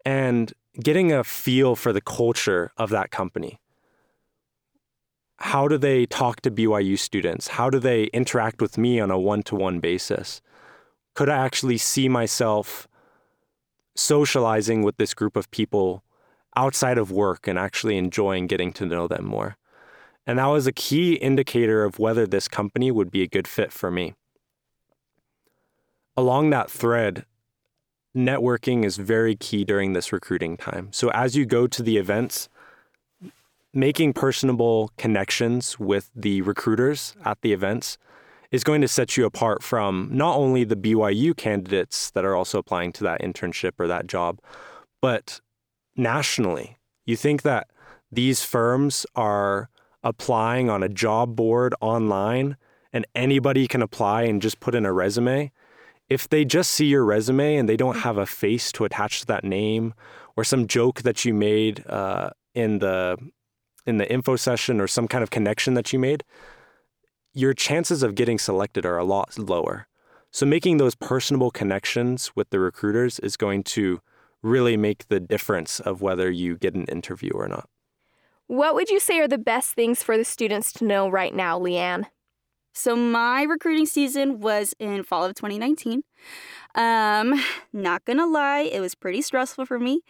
and 0.04 0.52
getting 0.83 1.12
a 1.12 1.25
feel 1.25 1.76
for 1.76 1.92
the 1.92 2.00
culture 2.00 2.73
of 2.76 2.90
that 2.90 3.11
company. 3.11 3.59
How 5.38 5.68
do 5.68 5.76
they 5.76 6.06
talk 6.06 6.40
to 6.42 6.50
BYU 6.50 6.99
students? 6.99 7.49
How 7.49 7.68
do 7.71 7.78
they 7.78 8.04
interact 8.04 8.61
with 8.61 8.78
me 8.78 9.00
on 9.00 9.11
a 9.11 9.18
one 9.18 9.42
to 9.45 9.54
one 9.54 9.80
basis? 9.80 10.40
Could 11.14 11.28
I 11.28 11.37
actually 11.37 11.78
see 11.78 12.09
myself 12.09 12.88
socializing 13.95 14.83
with 14.83 14.97
this 14.97 15.14
group 15.14 15.37
of 15.37 15.50
people 15.50 16.02
outside 16.56 16.99
of 16.99 17.12
work 17.12 17.47
and 17.47 17.59
actually 17.59 17.99
enjoying 17.99 18.47
getting 18.47 18.73
to 18.73 18.87
know 18.87 19.06
them 19.06 19.25
more. 19.25 19.56
And 20.26 20.38
that 20.38 20.47
was 20.47 20.66
a 20.66 20.73
key 20.73 21.14
indicator 21.14 21.85
of 21.85 21.99
whether 21.99 22.26
this 22.26 22.49
company 22.49 22.90
would 22.90 23.11
be 23.11 23.23
a 23.23 23.28
good 23.28 23.47
fit 23.47 23.73
for 23.73 23.90
me. 23.90 24.14
Along 26.16 26.50
that 26.50 26.71
thread, 26.71 27.26
networking 28.16 28.85
is 28.85 28.96
very 28.96 29.37
key 29.37 29.64
during 29.64 29.92
this 29.92 30.12
recruiting 30.12 30.56
time. 30.56 30.88
So 30.92 31.11
as 31.11 31.37
you 31.37 31.44
go 31.44 31.66
to 31.66 31.82
the 31.82 31.99
events, 31.99 32.49
making 33.75 34.14
personable 34.14 34.90
connections 34.96 35.78
with 35.78 36.11
the 36.16 36.40
recruiters 36.40 37.14
at 37.25 37.42
the 37.42 37.52
events 37.52 37.99
is 38.50 38.64
going 38.64 38.80
to 38.80 38.88
set 38.88 39.16
you 39.16 39.26
apart 39.26 39.62
from 39.62 40.08
not 40.11 40.37
only 40.37 40.64
the 40.64 40.76
BYU 40.76 41.37
candidates 41.37 42.11
that 42.12 42.25
are 42.25 42.35
also 42.35 42.58
applying 42.58 42.92
to 42.92 43.04
that 43.04 43.20
internship 43.20 43.73
or 43.78 43.87
that 43.87 44.06
job, 44.06 44.40
but 45.02 45.40
nationally. 45.94 46.78
You 47.04 47.16
think 47.16 47.42
that 47.42 47.68
these 48.11 48.42
firms 48.42 49.04
are 49.14 49.68
applying 50.02 50.70
on 50.70 50.82
a 50.82 50.88
job 50.88 51.37
board 51.37 51.75
online 51.80 52.56
and 52.92 53.06
anybody 53.14 53.68
can 53.68 53.82
apply 53.82 54.23
and 54.23 54.40
just 54.40 54.61
put 54.61 54.75
in 54.75 54.87
a 54.87 54.92
resume. 54.92 55.52
If 56.08 56.28
they 56.28 56.44
just 56.44 56.70
see 56.70 56.86
your 56.86 57.04
resume 57.04 57.56
and 57.56 57.68
they 57.68 57.76
don't 57.76 57.98
have 57.98 58.16
a 58.16 58.26
face 58.26 58.70
to 58.72 58.84
attach 58.84 59.20
to 59.20 59.26
that 59.26 59.44
name 59.44 59.94
or 60.36 60.44
some 60.44 60.66
joke 60.66 61.02
that 61.02 61.25
you 61.25 61.34
made 61.34 61.84
uh, 61.88 62.30
in 62.54 62.78
the 62.78 63.16
in 63.86 63.98
the 63.98 64.10
info 64.12 64.36
session 64.36 64.80
or 64.80 64.86
some 64.86 65.06
kind 65.06 65.22
of 65.22 65.30
connection 65.30 65.75
that 65.75 65.92
you 65.92 65.98
made, 65.98 66.25
your 67.32 67.54
chances 67.54 68.02
of 68.02 68.14
getting 68.14 68.38
selected 68.38 68.84
are 68.84 68.98
a 68.98 69.04
lot 69.04 69.38
lower. 69.38 69.86
So 70.32 70.44
making 70.44 70.78
those 70.78 70.94
personable 70.94 71.50
connections 71.50 72.32
with 72.34 72.50
the 72.50 72.58
recruiters 72.58 73.18
is 73.20 73.36
going 73.36 73.62
to 73.64 74.00
really 74.42 74.76
make 74.76 75.08
the 75.08 75.20
difference 75.20 75.80
of 75.80 76.02
whether 76.02 76.30
you 76.30 76.56
get 76.56 76.75
an 76.75 76.84
interview 76.86 77.30
or 77.32 77.48
not. 77.48 77.68
What 78.48 78.75
would 78.75 78.90
you 78.90 79.00
say 79.00 79.18
are 79.18 79.28
the 79.28 79.38
best 79.38 79.72
things 79.72 80.02
for 80.02 80.16
the 80.16 80.25
students 80.25 80.72
to 80.75 80.84
know 80.84 81.08
right 81.08 81.34
now, 81.34 81.58
Leanne? 81.58 82.06
So 82.76 82.95
my 82.95 83.42
recruiting 83.42 83.87
season 83.87 84.38
was 84.40 84.75
in 84.78 85.02
fall 85.02 85.25
of 85.25 85.35
2019. 85.35 86.02
Um, 86.76 87.42
not 87.73 88.04
gonna 88.04 88.26
lie, 88.26 88.61
it 88.61 88.80
was 88.80 88.95
pretty 88.95 89.23
stressful 89.23 89.64
for 89.64 89.78
me. 89.78 90.02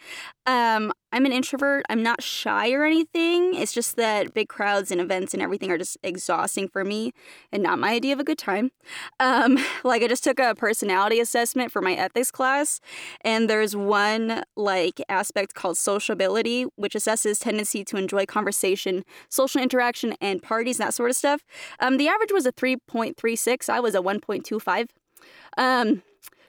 Um, 0.45 0.91
I'm 1.13 1.25
an 1.25 1.31
introvert. 1.31 1.85
I'm 1.89 2.03
not 2.03 2.21
shy 2.21 2.71
or 2.73 2.83
anything. 2.83 3.53
It's 3.55 3.71
just 3.71 3.95
that 3.95 4.33
big 4.33 4.49
crowds 4.49 4.91
and 4.91 4.99
events 4.99 5.33
and 5.33 5.41
everything 5.41 5.71
are 5.71 5.77
just 5.77 5.97
exhausting 6.03 6.67
for 6.67 6.83
me 6.83 7.13
and 7.53 7.63
not 7.63 7.79
my 7.79 7.93
idea 7.93 8.11
of 8.13 8.19
a 8.19 8.25
good 8.25 8.37
time. 8.37 8.71
Um, 9.19 9.57
like 9.85 10.03
I 10.03 10.07
just 10.07 10.25
took 10.25 10.39
a 10.39 10.55
personality 10.55 11.21
assessment 11.21 11.71
for 11.71 11.81
my 11.81 11.93
ethics 11.93 12.31
class, 12.31 12.81
and 13.21 13.49
there's 13.49 13.73
one 13.75 14.43
like 14.57 15.01
aspect 15.07 15.53
called 15.53 15.77
sociability, 15.77 16.65
which 16.75 16.95
assesses 16.95 17.39
tendency 17.41 17.85
to 17.85 17.95
enjoy 17.97 18.25
conversation, 18.25 19.05
social 19.29 19.61
interaction, 19.61 20.15
and 20.19 20.43
parties, 20.43 20.77
that 20.79 20.93
sort 20.93 21.09
of 21.09 21.15
stuff. 21.15 21.45
Um, 21.79 21.95
the 21.97 22.09
average 22.09 22.33
was 22.33 22.45
a 22.45 22.51
3.36. 22.51 23.69
I 23.69 23.79
was 23.79 23.95
a 23.95 24.01
1.25. 24.01 24.89
Um, 25.57 26.03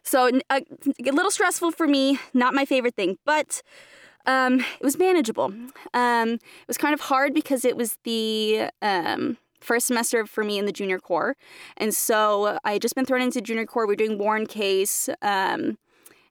so 0.09 0.29
a, 0.29 0.41
uh, 0.51 0.61
a 1.07 1.13
little 1.13 1.31
stressful 1.31 1.73
for 1.73 1.87
me, 1.87 2.19
not 2.33 2.55
my 2.55 2.65
favorite 2.65 2.95
thing, 2.95 3.19
but 3.25 3.63
um, 4.27 4.61
it 4.61 4.83
was 4.83 4.99
manageable. 4.99 5.53
Um, 5.95 6.29
it 6.31 6.69
was 6.69 6.79
kind 6.79 6.95
of 6.95 7.01
hard 7.01 7.35
because 7.35 7.65
it 7.65 7.77
was 7.77 7.99
the 8.05 8.71
um, 8.83 9.37
first 9.61 9.87
semester 9.87 10.27
for 10.27 10.45
me 10.45 10.59
in 10.59 10.67
the 10.67 10.73
junior 10.73 10.99
core, 10.99 11.37
and 11.77 11.95
so 11.95 12.59
I 12.65 12.73
had 12.73 12.83
just 12.83 12.95
been 12.95 13.05
thrown 13.05 13.23
into 13.23 13.41
junior 13.41 13.67
core. 13.67 13.87
We 13.87 13.95
are 13.95 13.97
doing 13.97 14.19
war 14.19 14.37
and 14.37 14.49
case, 14.49 15.09
um, 15.23 15.79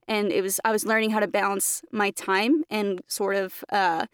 and 0.07 0.31
it 0.31 0.41
was 0.41 0.59
I 0.65 0.71
was 0.71 0.85
learning 0.85 1.11
how 1.11 1.19
to 1.19 1.27
balance 1.27 1.83
my 1.91 2.11
time 2.11 2.63
and 2.69 3.01
sort 3.07 3.35
of. 3.35 3.63
Uh, 3.69 4.07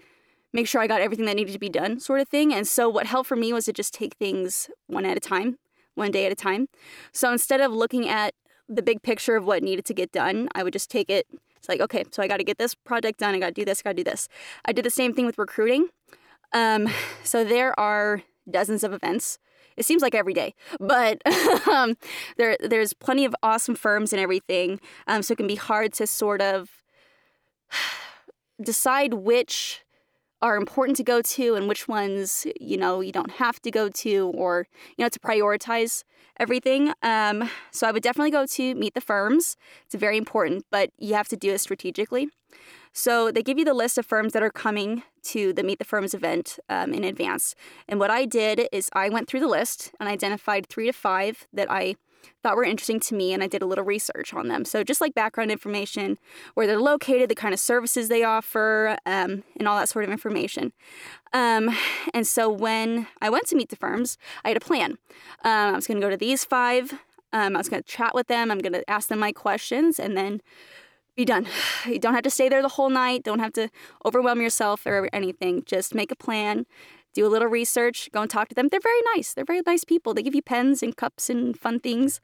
make 0.55 0.67
sure 0.67 0.79
I 0.79 0.86
got 0.86 1.01
everything 1.01 1.25
that 1.25 1.36
needed 1.36 1.53
to 1.53 1.58
be 1.58 1.67
done, 1.67 2.00
sort 2.00 2.20
of 2.22 2.29
thing. 2.29 2.53
And 2.53 2.67
so, 2.67 2.88
what 2.88 3.08
helped 3.08 3.27
for 3.27 3.36
me 3.36 3.51
was 3.51 3.65
to 3.65 3.74
just 3.74 3.91
take 3.91 4.13
things 4.17 4.70
one 4.86 5.03
at 5.03 5.17
a 5.17 5.20
time, 5.20 5.58
one 5.96 6.12
day 6.12 6.27
at 6.27 6.32
a 6.32 6.36
time. 6.36 6.67
So, 7.12 7.32
instead 7.32 7.60
of 7.60 7.72
looking 7.72 8.08
at 8.08 8.36
the 8.70 8.82
big 8.82 9.01
picture 9.01 9.36
of 9.36 9.46
what 9.46 9.63
needed 9.63 9.86
to 9.86 9.93
get 9.93 10.12
done. 10.12 10.50
I 10.55 10.63
would 10.63 10.74
just 10.74 10.89
take 10.89 11.10
it. 11.10 11.27
It's 11.58 11.70
like, 11.70 11.82
okay, 11.82 12.03
so 12.12 12.22
I 12.22 12.27
got 12.27 12.38
to 12.38 12.43
get 12.43 12.58
this 12.58 12.75
project 12.75 13.20
done. 13.20 13.36
I 13.36 13.39
got 13.39 13.48
to 13.48 13.53
do 13.53 13.65
this. 13.65 13.82
I 13.82 13.89
got 13.89 13.91
to 13.91 14.03
do 14.03 14.10
this. 14.10 14.27
I 14.65 14.72
did 14.72 14.86
the 14.86 14.89
same 14.89 15.13
thing 15.13 15.25
with 15.25 15.38
recruiting. 15.38 15.88
Um, 16.53 16.89
so 17.24 17.43
there 17.43 17.77
are 17.79 18.24
dozens 18.50 18.84
of 18.84 18.93
events. 18.93 19.39
It 19.75 19.86
seems 19.86 20.01
like 20.03 20.13
every 20.13 20.34
day, 20.34 20.53
but 20.79 21.20
um, 21.67 21.98
there 22.38 22.58
there's 22.60 22.93
plenty 22.93 23.25
of 23.25 23.36
awesome 23.41 23.74
firms 23.74 24.13
and 24.13 24.22
everything. 24.22 24.79
Um, 25.08 25.24
so 25.24 25.32
it 25.32 25.38
can 25.38 25.48
be 25.48 25.55
hard 25.55 25.93
to 25.93 26.05
sort 26.05 26.41
of 26.41 26.70
decide 28.62 29.15
which 29.15 29.82
are 30.43 30.57
important 30.57 30.97
to 30.97 31.03
go 31.03 31.21
to 31.21 31.55
and 31.55 31.69
which 31.69 31.88
ones 31.88 32.45
you 32.59 32.75
know 32.75 33.00
you 33.00 33.13
don't 33.13 33.31
have 33.31 33.62
to 33.62 33.71
go 33.71 33.88
to 33.88 34.29
or 34.35 34.67
you 34.97 35.03
know 35.03 35.09
to 35.09 35.19
prioritize 35.19 36.03
everything. 36.38 36.91
Um, 37.01 37.50
so 37.71 37.88
i 37.88 37.91
would 37.91 38.03
definitely 38.03 38.31
go 38.31 38.45
to 38.45 38.75
meet 38.75 38.93
the 38.93 39.01
firms. 39.01 39.55
It's 39.85 39.95
very 39.95 40.17
important 40.17 40.65
but 40.69 40.91
you 41.00 41.15
have 41.15 41.29
to 41.29 41.38
do 41.38 41.51
it 41.51 41.59
strategically. 41.59 42.27
So 42.91 43.31
they 43.31 43.41
give 43.41 43.57
you 43.57 43.65
the 43.65 43.73
list 43.73 43.97
of 43.97 44.05
firms 44.05 44.33
that 44.33 44.43
are 44.43 44.51
coming 44.51 45.01
to 45.23 45.51
the 45.53 45.63
meet 45.63 45.79
the 45.79 45.85
firms 45.85 46.13
event 46.13 46.59
um, 46.69 46.93
in 46.93 47.03
advance. 47.05 47.55
And 47.88 47.97
what 48.00 48.12
i 48.12 48.25
did 48.25 48.67
is 48.73 48.89
i 48.93 49.07
went 49.07 49.29
through 49.29 49.39
the 49.39 49.47
list 49.47 49.93
and 50.00 50.09
identified 50.09 50.67
three 50.67 50.88
to 50.88 50.93
five 50.93 51.47
that 51.53 51.71
i 51.71 51.95
thought 52.42 52.56
were 52.56 52.63
interesting 52.63 53.00
to 53.01 53.15
me, 53.15 53.34
and 53.34 53.44
I 53.44 53.48
did 53.48 53.62
a 53.62 53.65
little 53.65 53.84
research 53.84 54.34
on 54.34 54.48
them. 54.48 54.65
So, 54.65 54.84
just 54.84 55.01
like 55.01 55.13
background 55.13 55.51
information, 55.51 56.18
where 56.53 56.68
they're 56.68 56.80
located, 56.80 57.30
the 57.30 57.36
kind 57.36 57.53
of 57.53 57.60
services 57.60 58.10
they 58.10 58.24
offer, 58.24 58.98
um, 59.06 59.44
and 59.58 59.68
all 59.68 59.77
that 59.77 59.89
sort 59.89 60.06
of 60.06 60.12
information. 60.12 60.74
Um, 61.34 61.75
and 62.13 62.27
so, 62.27 62.50
when 62.50 63.08
I 63.22 63.30
went 63.30 63.48
to 63.48 63.56
meet 63.56 63.70
the 63.70 63.75
firms, 63.75 64.18
I 64.44 64.50
had 64.50 64.58
a 64.58 64.62
plan. 64.62 64.98
Um, 65.44 65.74
I 65.74 65.75
was 65.75 65.88
going 65.88 66.00
to 66.00 66.06
go 66.06 66.10
to 66.10 66.18
these 66.18 66.44
five, 66.44 66.94
um, 67.32 67.56
I 67.56 67.60
was 67.60 67.70
going 67.70 67.82
to 67.82 67.89
chat 67.89 68.13
with 68.13 68.27
them, 68.27 68.51
I'm 68.51 68.60
going 68.60 68.74
to 68.74 68.89
ask 68.89 69.10
them 69.10 69.20
my 69.20 69.32
questions, 69.32 70.00
and 70.00 70.15
then 70.18 70.42
be 71.15 71.25
done. 71.25 71.48
You 71.86 72.00
don't 72.00 72.13
have 72.13 72.24
to 72.24 72.30
stay 72.30 72.48
there 72.48 72.62
the 72.62 72.70
whole 72.70 72.89
night, 72.89 73.24
don't 73.24 73.39
have 73.39 73.53
to 73.53 73.70
overwhelm 74.06 74.42
yourself 74.42 74.86
or 74.86 75.10
anything. 75.12 75.63
Just 75.65 75.94
make 75.94 76.12
a 76.12 76.15
plan 76.15 76.65
do 77.13 77.25
a 77.25 77.29
little 77.29 77.48
research, 77.48 78.10
go 78.12 78.22
and 78.22 78.29
talk 78.29 78.50
to 78.50 78.55
them. 78.55 78.67
They're 78.70 78.79
very 78.79 79.01
nice. 79.15 79.34
They're 79.34 79.46
very 79.46 79.62
nice 79.65 79.84
people. 79.84 80.13
They 80.13 80.24
give 80.24 80.36
you 80.36 80.41
pens 80.41 80.84
and 80.84 80.96
cups 80.96 81.29
and 81.29 81.58
fun 81.58 81.79
things. 81.79 82.20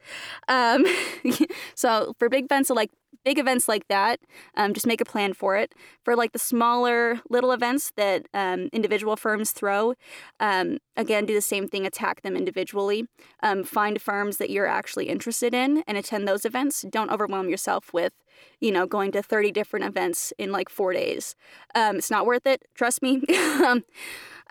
Um, 0.48 0.84
so 1.74 2.14
for 2.18 2.28
big 2.28 2.44
events 2.44 2.70
like 2.70 2.90
big 3.24 3.38
events 3.38 3.68
like 3.68 3.86
that, 3.88 4.20
um, 4.56 4.72
just 4.72 4.86
make 4.86 5.00
a 5.00 5.04
plan 5.04 5.34
for 5.34 5.56
it. 5.56 5.74
For 6.04 6.16
like 6.16 6.32
the 6.32 6.38
smaller 6.38 7.20
little 7.28 7.52
events 7.52 7.92
that 7.96 8.26
um, 8.32 8.68
individual 8.72 9.16
firms 9.16 9.52
throw, 9.52 9.94
um, 10.38 10.78
again, 10.96 11.26
do 11.26 11.34
the 11.34 11.40
same 11.40 11.68
thing. 11.68 11.86
Attack 11.86 12.22
them 12.22 12.36
individually. 12.36 13.06
Um, 13.42 13.64
find 13.64 14.00
firms 14.00 14.38
that 14.38 14.50
you're 14.50 14.66
actually 14.66 15.08
interested 15.08 15.54
in 15.54 15.82
and 15.86 15.98
attend 15.98 16.26
those 16.26 16.44
events. 16.44 16.84
Don't 16.88 17.10
overwhelm 17.10 17.48
yourself 17.48 17.92
with 17.92 18.12
you 18.60 18.70
know, 18.72 18.86
going 18.86 19.12
to 19.12 19.22
30 19.22 19.52
different 19.52 19.84
events 19.84 20.32
in 20.38 20.52
like 20.52 20.68
four 20.68 20.92
days. 20.92 21.34
Um, 21.74 21.96
it's 21.96 22.10
not 22.10 22.26
worth 22.26 22.46
it, 22.46 22.64
trust 22.74 23.02
me. 23.02 23.22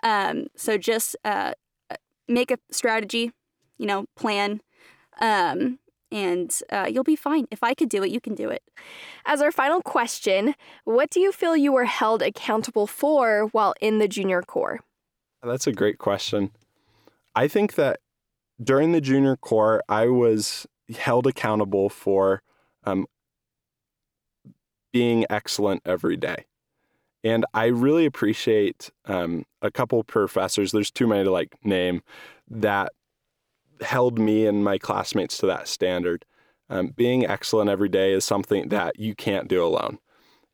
Um, 0.02 0.46
so 0.56 0.78
just 0.78 1.16
uh, 1.24 1.52
uh, 1.90 1.96
make 2.28 2.50
a 2.50 2.58
strategy, 2.70 3.32
you 3.78 3.86
know, 3.86 4.06
plan, 4.16 4.60
um, 5.20 5.78
and 6.12 6.56
uh, 6.70 6.86
you'll 6.90 7.04
be 7.04 7.16
fine. 7.16 7.46
If 7.50 7.62
I 7.62 7.74
could 7.74 7.88
do 7.88 8.02
it, 8.02 8.10
you 8.10 8.20
can 8.20 8.34
do 8.34 8.48
it. 8.48 8.62
As 9.26 9.40
our 9.40 9.52
final 9.52 9.80
question, 9.80 10.54
what 10.84 11.10
do 11.10 11.20
you 11.20 11.32
feel 11.32 11.56
you 11.56 11.72
were 11.72 11.84
held 11.84 12.22
accountable 12.22 12.86
for 12.86 13.48
while 13.52 13.74
in 13.80 13.98
the 13.98 14.08
junior 14.08 14.42
core? 14.42 14.80
That's 15.42 15.66
a 15.66 15.72
great 15.72 15.98
question. 15.98 16.50
I 17.34 17.48
think 17.48 17.74
that 17.74 18.00
during 18.62 18.92
the 18.92 19.00
junior 19.00 19.36
core, 19.36 19.82
I 19.88 20.06
was 20.06 20.66
held 20.98 21.26
accountable 21.26 21.88
for 21.88 22.42
um, 22.84 23.06
being 24.92 25.24
excellent 25.30 25.82
every 25.86 26.16
day. 26.16 26.46
And 27.22 27.44
I 27.52 27.66
really 27.66 28.06
appreciate 28.06 28.90
um, 29.04 29.44
a 29.62 29.70
couple 29.70 30.02
professors, 30.04 30.72
there's 30.72 30.90
too 30.90 31.06
many 31.06 31.24
to 31.24 31.30
like 31.30 31.54
name, 31.62 32.02
that 32.48 32.92
held 33.82 34.18
me 34.18 34.46
and 34.46 34.64
my 34.64 34.78
classmates 34.78 35.38
to 35.38 35.46
that 35.46 35.68
standard. 35.68 36.24
Um, 36.68 36.88
being 36.88 37.26
excellent 37.26 37.68
every 37.68 37.88
day 37.88 38.12
is 38.12 38.24
something 38.24 38.68
that 38.68 38.98
you 38.98 39.14
can't 39.14 39.48
do 39.48 39.64
alone. 39.64 39.98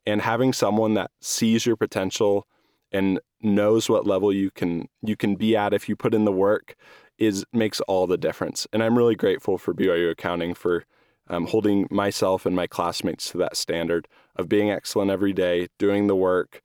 And 0.05 0.21
having 0.21 0.53
someone 0.53 0.93
that 0.95 1.11
sees 1.21 1.65
your 1.65 1.75
potential 1.75 2.47
and 2.91 3.19
knows 3.41 3.89
what 3.89 4.07
level 4.07 4.33
you 4.33 4.49
can 4.49 4.87
you 5.01 5.15
can 5.15 5.35
be 5.35 5.55
at 5.55 5.73
if 5.73 5.87
you 5.87 5.95
put 5.95 6.13
in 6.13 6.25
the 6.25 6.31
work 6.31 6.75
is 7.17 7.45
makes 7.53 7.81
all 7.81 8.07
the 8.07 8.17
difference. 8.17 8.65
And 8.71 8.81
I'm 8.81 8.97
really 8.97 9.15
grateful 9.15 9.57
for 9.57 9.73
BYU 9.73 10.11
accounting 10.11 10.53
for 10.53 10.85
um, 11.29 11.47
holding 11.47 11.87
myself 11.91 12.45
and 12.45 12.55
my 12.55 12.67
classmates 12.67 13.29
to 13.31 13.37
that 13.39 13.57
standard 13.57 14.07
of 14.37 14.47
being 14.47 14.71
excellent 14.71 15.11
every 15.11 15.33
day, 15.33 15.67
doing 15.77 16.07
the 16.07 16.15
work, 16.15 16.61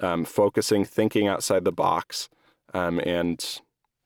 um, 0.00 0.24
focusing, 0.24 0.84
thinking 0.84 1.26
outside 1.26 1.64
the 1.64 1.72
box, 1.72 2.28
um, 2.74 3.00
and 3.00 3.60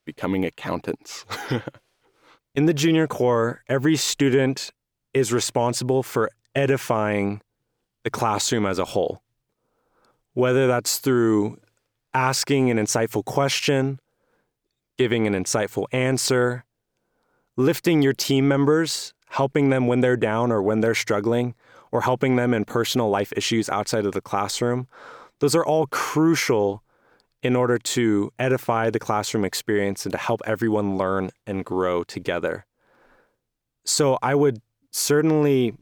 becoming 0.04 0.44
accountants. 0.44 1.24
In 2.54 2.66
the 2.66 2.74
junior 2.74 3.06
core, 3.06 3.62
every 3.68 3.96
student 3.96 4.72
is 5.14 5.32
responsible 5.32 6.02
for 6.02 6.30
edifying 6.54 7.40
the 8.04 8.10
classroom 8.10 8.66
as 8.66 8.78
a 8.78 8.84
whole, 8.86 9.22
whether 10.34 10.66
that's 10.66 10.98
through 10.98 11.58
asking 12.14 12.70
an 12.70 12.78
insightful 12.78 13.24
question, 13.24 14.00
giving 14.98 15.26
an 15.26 15.34
insightful 15.34 15.86
answer, 15.92 16.64
lifting 17.56 18.02
your 18.02 18.12
team 18.12 18.48
members, 18.48 19.14
helping 19.28 19.70
them 19.70 19.86
when 19.86 20.00
they're 20.00 20.16
down 20.16 20.52
or 20.52 20.62
when 20.62 20.80
they're 20.80 20.94
struggling, 20.94 21.54
or 21.92 22.00
helping 22.00 22.36
them 22.36 22.52
in 22.52 22.64
personal 22.64 23.10
life 23.10 23.32
issues 23.36 23.68
outside 23.68 24.06
of 24.06 24.12
the 24.12 24.20
classroom, 24.20 24.88
those 25.38 25.54
are 25.54 25.64
all 25.64 25.86
crucial 25.86 26.82
in 27.42 27.54
order 27.54 27.78
to 27.78 28.32
edify 28.38 28.88
the 28.88 28.98
classroom 28.98 29.44
experience 29.44 30.06
and 30.06 30.12
to 30.12 30.18
help 30.18 30.40
everyone 30.44 30.96
learn 30.96 31.30
and 31.46 31.64
grow 31.64 32.02
together. 32.02 32.64
So 33.84 34.18
I 34.22 34.34
would 34.34 34.60
certainly 34.90 35.74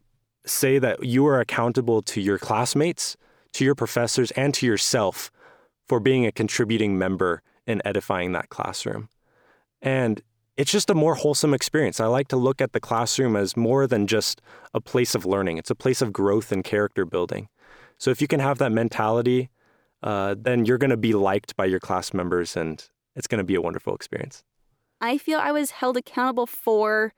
say 0.47 0.79
that 0.79 1.05
you 1.05 1.26
are 1.26 1.38
accountable 1.38 2.02
to 2.02 2.21
your 2.21 2.38
classmates, 2.38 3.17
to 3.52 3.64
your 3.64 3.75
professors, 3.75 4.31
and 4.33 4.55
to 4.55 4.67
yourself 4.67 5.31
for 5.87 6.00
being 6.00 6.25
a 6.25 6.33
contributing 6.33 6.99
member 6.99 7.43
in 7.67 7.83
edifying 7.85 8.33
that 8.33 8.49
classroom. 8.49 9.09
And 9.83 10.23
it's 10.61 10.71
just 10.71 10.90
a 10.90 10.95
more 10.95 11.14
wholesome 11.14 11.55
experience. 11.55 12.00
I 12.00 12.07
like 12.07 12.29
to 12.29 12.37
look 12.37 12.61
at 12.61 12.73
the 12.73 12.81
classroom 12.81 13.35
as 13.35 13.57
more 13.57 13.87
than 13.87 14.07
just 14.07 14.40
a 14.75 14.81
place 14.81 15.14
of 15.14 15.25
learning, 15.25 15.59
it's 15.59 15.71
a 15.71 15.75
place 15.75 16.02
of 16.02 16.12
growth 16.12 16.52
and 16.52 16.62
character 16.62 17.05
building. 17.05 17.49
So 17.99 18.11
if 18.11 18.21
you 18.23 18.29
can 18.29 18.40
have 18.40 18.59
that 18.59 18.73
mentality 18.73 19.50
uh, 20.02 20.35
then 20.38 20.64
you're 20.64 20.79
going 20.79 20.90
to 20.90 20.97
be 20.97 21.12
liked 21.12 21.57
by 21.57 21.67
your 21.67 21.81
class 21.81 22.14
members 22.14 22.57
and 22.57 22.88
it's 23.17 23.26
going 23.26 23.38
to 23.38 23.45
be 23.45 23.55
a 23.55 23.61
wonderful 23.61 23.95
experience. 23.95 24.43
I 25.00 25.19
feel 25.19 25.38
I 25.38 25.52
was 25.52 25.73
held 25.73 25.97
accountable 25.97 26.47
for 26.47 27.12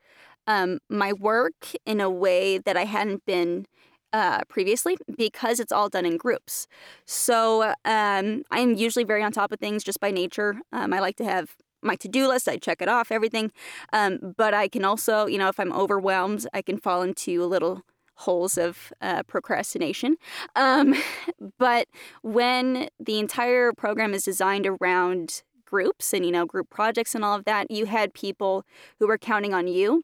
um, 0.47 0.79
my 0.89 1.13
work 1.13 1.71
in 1.85 2.01
a 2.01 2.09
way 2.09 2.57
that 2.57 2.75
I 2.75 2.85
hadn't 2.85 3.25
been 3.25 3.65
uh, 4.11 4.41
previously 4.47 4.97
because 5.17 5.59
it's 5.59 5.71
all 5.71 5.89
done 5.89 6.05
in 6.05 6.17
groups. 6.17 6.67
So 7.05 7.73
um, 7.85 8.43
I'm 8.51 8.73
usually 8.75 9.05
very 9.05 9.23
on 9.23 9.31
top 9.31 9.51
of 9.51 9.59
things 9.59 9.83
just 9.83 9.99
by 9.99 10.11
nature. 10.11 10.57
Um, 10.71 10.93
I 10.93 10.99
like 10.99 11.15
to 11.17 11.25
have 11.25 11.55
my 11.83 11.95
to-do 11.95 12.27
list 12.27 12.47
i 12.47 12.57
check 12.57 12.81
it 12.81 12.87
off 12.87 13.11
everything 13.11 13.51
um, 13.91 14.33
but 14.37 14.53
i 14.53 14.67
can 14.67 14.83
also 14.83 15.25
you 15.25 15.37
know 15.37 15.47
if 15.47 15.59
i'm 15.59 15.73
overwhelmed 15.73 16.47
i 16.53 16.61
can 16.61 16.77
fall 16.77 17.01
into 17.01 17.43
little 17.45 17.81
holes 18.15 18.57
of 18.57 18.93
uh, 19.01 19.23
procrastination 19.23 20.15
um, 20.55 20.95
but 21.59 21.87
when 22.21 22.87
the 22.99 23.19
entire 23.19 23.73
program 23.73 24.13
is 24.13 24.23
designed 24.23 24.67
around 24.67 25.43
groups 25.65 26.13
and 26.13 26.25
you 26.25 26.31
know 26.31 26.45
group 26.45 26.69
projects 26.69 27.15
and 27.15 27.25
all 27.25 27.35
of 27.35 27.45
that 27.45 27.69
you 27.71 27.85
had 27.85 28.13
people 28.13 28.63
who 28.99 29.07
were 29.07 29.17
counting 29.17 29.53
on 29.53 29.67
you 29.67 30.03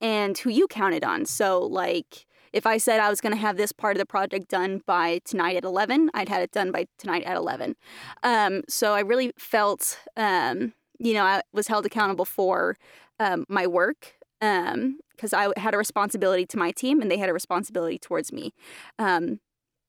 and 0.00 0.38
who 0.38 0.50
you 0.50 0.68
counted 0.68 1.04
on 1.04 1.24
so 1.24 1.60
like 1.60 2.26
if 2.52 2.66
I 2.66 2.78
said 2.78 3.00
I 3.00 3.10
was 3.10 3.20
going 3.20 3.34
to 3.34 3.40
have 3.40 3.56
this 3.56 3.72
part 3.72 3.96
of 3.96 3.98
the 3.98 4.06
project 4.06 4.48
done 4.48 4.82
by 4.86 5.20
tonight 5.24 5.56
at 5.56 5.64
11, 5.64 6.10
I'd 6.14 6.28
had 6.28 6.42
it 6.42 6.52
done 6.52 6.72
by 6.72 6.86
tonight 6.98 7.24
at 7.24 7.36
11. 7.36 7.76
Um, 8.22 8.62
so 8.68 8.94
I 8.94 9.00
really 9.00 9.32
felt, 9.38 9.98
um, 10.16 10.72
you 10.98 11.14
know, 11.14 11.24
I 11.24 11.42
was 11.52 11.68
held 11.68 11.86
accountable 11.86 12.24
for 12.24 12.76
um, 13.20 13.44
my 13.48 13.66
work 13.66 14.14
because 14.40 15.32
um, 15.32 15.34
I 15.34 15.52
had 15.56 15.74
a 15.74 15.78
responsibility 15.78 16.46
to 16.46 16.58
my 16.58 16.70
team 16.70 17.00
and 17.00 17.10
they 17.10 17.18
had 17.18 17.28
a 17.28 17.32
responsibility 17.32 17.98
towards 17.98 18.32
me. 18.32 18.52
Um, 18.98 19.40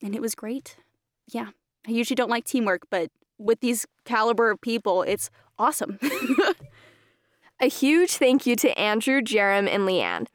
and 0.01 0.15
it 0.15 0.21
was 0.21 0.35
great. 0.35 0.77
Yeah. 1.31 1.49
I 1.87 1.91
usually 1.91 2.15
don't 2.15 2.29
like 2.29 2.45
teamwork, 2.45 2.83
but 2.89 3.11
with 3.37 3.59
these 3.61 3.85
caliber 4.05 4.51
of 4.51 4.61
people, 4.61 5.03
it's 5.03 5.29
awesome. 5.57 5.99
A 7.61 7.67
huge 7.67 8.11
thank 8.11 8.45
you 8.45 8.55
to 8.55 8.77
Andrew, 8.79 9.21
Jerem, 9.21 9.67
and 9.67 9.83
Leanne. 9.83 10.27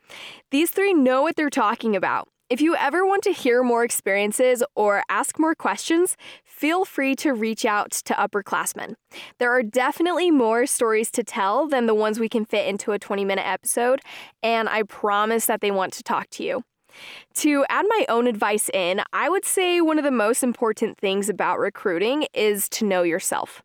These 0.50 0.70
three 0.70 0.92
know 0.92 1.22
what 1.22 1.36
they're 1.36 1.48
talking 1.48 1.96
about. 1.96 2.28
If 2.50 2.60
you 2.60 2.76
ever 2.76 3.06
want 3.06 3.22
to 3.22 3.32
hear 3.32 3.62
more 3.62 3.82
experiences 3.82 4.62
or 4.74 5.02
ask 5.08 5.38
more 5.38 5.54
questions, 5.54 6.18
feel 6.54 6.84
free 6.84 7.16
to 7.16 7.32
reach 7.32 7.64
out 7.64 7.90
to 7.90 8.14
upperclassmen. 8.14 8.94
There 9.38 9.50
are 9.50 9.62
definitely 9.62 10.30
more 10.30 10.66
stories 10.66 11.10
to 11.12 11.24
tell 11.24 11.66
than 11.66 11.86
the 11.86 11.94
ones 11.94 12.20
we 12.20 12.28
can 12.28 12.44
fit 12.44 12.68
into 12.68 12.92
a 12.92 12.98
20 12.98 13.24
minute 13.24 13.46
episode, 13.46 14.00
and 14.42 14.68
I 14.68 14.84
promise 14.84 15.46
that 15.46 15.60
they 15.60 15.72
want 15.72 15.92
to 15.94 16.02
talk 16.04 16.30
to 16.30 16.44
you. 16.44 16.62
To 17.34 17.64
add 17.68 17.86
my 17.88 18.06
own 18.08 18.28
advice 18.28 18.70
in, 18.72 19.02
I 19.12 19.28
would 19.28 19.44
say 19.44 19.80
one 19.80 19.98
of 19.98 20.04
the 20.04 20.12
most 20.12 20.44
important 20.44 20.96
things 20.96 21.28
about 21.28 21.58
recruiting 21.58 22.28
is 22.32 22.68
to 22.70 22.84
know 22.84 23.02
yourself. 23.02 23.62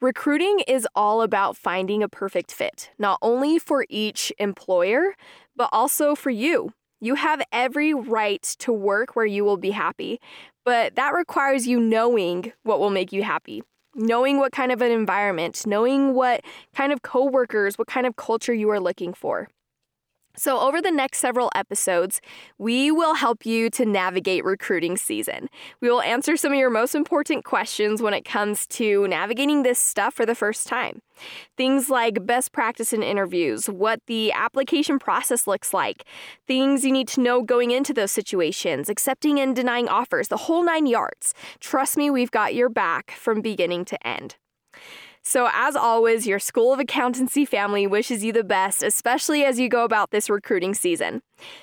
Recruiting 0.00 0.60
is 0.66 0.88
all 0.94 1.20
about 1.20 1.56
finding 1.58 2.02
a 2.02 2.08
perfect 2.08 2.52
fit, 2.52 2.90
not 2.98 3.18
only 3.20 3.58
for 3.58 3.84
each 3.90 4.32
employer, 4.38 5.14
but 5.56 5.68
also 5.72 6.14
for 6.14 6.30
you. 6.30 6.72
You 7.00 7.14
have 7.14 7.40
every 7.52 7.94
right 7.94 8.42
to 8.58 8.72
work 8.72 9.14
where 9.14 9.26
you 9.26 9.44
will 9.44 9.56
be 9.56 9.70
happy, 9.70 10.20
but 10.64 10.96
that 10.96 11.14
requires 11.14 11.66
you 11.66 11.78
knowing 11.80 12.52
what 12.64 12.80
will 12.80 12.90
make 12.90 13.12
you 13.12 13.22
happy. 13.22 13.62
Knowing 13.94 14.38
what 14.38 14.52
kind 14.52 14.70
of 14.70 14.82
an 14.82 14.92
environment, 14.92 15.64
knowing 15.66 16.14
what 16.14 16.42
kind 16.74 16.92
of 16.92 17.02
coworkers, 17.02 17.78
what 17.78 17.88
kind 17.88 18.06
of 18.06 18.16
culture 18.16 18.52
you 18.52 18.68
are 18.70 18.80
looking 18.80 19.14
for. 19.14 19.48
So, 20.38 20.60
over 20.60 20.80
the 20.80 20.92
next 20.92 21.18
several 21.18 21.50
episodes, 21.56 22.20
we 22.58 22.92
will 22.92 23.14
help 23.14 23.44
you 23.44 23.70
to 23.70 23.84
navigate 23.84 24.44
recruiting 24.44 24.96
season. 24.96 25.48
We 25.80 25.90
will 25.90 26.00
answer 26.00 26.36
some 26.36 26.52
of 26.52 26.58
your 26.58 26.70
most 26.70 26.94
important 26.94 27.44
questions 27.44 28.00
when 28.00 28.14
it 28.14 28.24
comes 28.24 28.64
to 28.68 29.08
navigating 29.08 29.64
this 29.64 29.80
stuff 29.80 30.14
for 30.14 30.24
the 30.24 30.36
first 30.36 30.68
time. 30.68 31.02
Things 31.56 31.90
like 31.90 32.24
best 32.24 32.52
practice 32.52 32.92
in 32.92 33.02
interviews, 33.02 33.68
what 33.68 34.00
the 34.06 34.30
application 34.30 35.00
process 35.00 35.48
looks 35.48 35.74
like, 35.74 36.04
things 36.46 36.84
you 36.84 36.92
need 36.92 37.08
to 37.08 37.20
know 37.20 37.42
going 37.42 37.72
into 37.72 37.92
those 37.92 38.12
situations, 38.12 38.88
accepting 38.88 39.40
and 39.40 39.56
denying 39.56 39.88
offers, 39.88 40.28
the 40.28 40.36
whole 40.36 40.62
nine 40.62 40.86
yards. 40.86 41.34
Trust 41.58 41.96
me, 41.96 42.10
we've 42.10 42.30
got 42.30 42.54
your 42.54 42.68
back 42.68 43.10
from 43.10 43.40
beginning 43.40 43.84
to 43.86 44.06
end. 44.06 44.36
So, 45.22 45.48
as 45.52 45.76
always, 45.76 46.26
your 46.26 46.38
School 46.38 46.72
of 46.72 46.80
Accountancy 46.80 47.44
family 47.44 47.86
wishes 47.86 48.24
you 48.24 48.32
the 48.32 48.44
best, 48.44 48.82
especially 48.82 49.44
as 49.44 49.60
you 49.60 49.68
go 49.68 49.84
about 49.84 50.10
this 50.10 50.30
recruiting 50.30 50.74
season. 50.74 51.22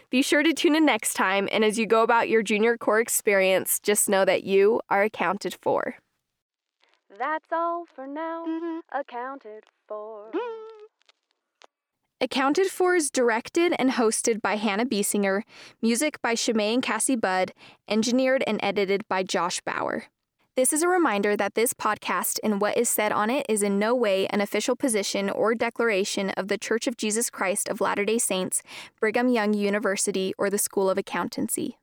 Be 0.10 0.22
sure 0.22 0.44
to 0.44 0.54
tune 0.54 0.76
in 0.76 0.86
next 0.86 1.14
time, 1.16 1.50
and 1.52 1.64
as 1.64 1.80
you 1.80 1.86
go 1.86 2.04
about 2.04 2.30
your 2.30 2.44
junior 2.44 2.78
core 2.78 3.00
experience, 3.00 3.80
just 3.80 4.08
know 4.08 4.26
that 4.26 4.44
you 4.44 4.82
are 4.90 5.04
accounted 5.04 5.58
for. 5.62 5.96
That's 7.18 7.52
all 7.52 7.86
for 7.86 8.06
now. 8.06 8.46
Accounted 8.92 9.64
for. 9.88 10.32
Accounted 12.22 12.68
For 12.68 12.96
is 12.96 13.12
directed 13.12 13.76
and 13.78 13.92
hosted 13.92 14.42
by 14.42 14.56
Hannah 14.56 14.86
Biesinger, 14.86 15.42
music 15.82 16.22
by 16.22 16.34
Shemay 16.34 16.74
and 16.74 16.82
Cassie 16.82 17.18
Budd, 17.18 17.52
engineered 17.90 18.44
and 18.48 18.60
edited 18.64 19.08
by 19.10 19.24
Josh 19.24 19.62
Bauer. 19.62 20.06
This 20.56 20.72
is 20.72 20.84
a 20.84 20.88
reminder 20.88 21.36
that 21.36 21.56
this 21.56 21.74
podcast 21.74 22.40
and 22.42 22.62
what 22.62 22.78
is 22.78 22.88
said 22.88 23.12
on 23.12 23.30
it 23.30 23.46
is 23.50 23.62
in 23.62 23.78
no 23.78 23.94
way 23.94 24.26
an 24.28 24.40
official 24.40 24.78
position 24.78 25.30
or 25.30 25.54
declaration 25.54 26.30
of 26.30 26.48
the 26.48 26.58
Church 26.58 26.88
of 26.88 26.96
Jesus 26.96 27.30
Christ 27.30 27.68
of 27.68 27.82
Latter 27.82 28.06
day 28.06 28.18
Saints, 28.18 28.64
Brigham 29.02 29.28
Young 29.28 29.54
University, 29.54 30.34
or 30.38 30.50
the 30.50 30.58
School 30.58 30.90
of 30.90 30.98
Accountancy. 30.98 31.78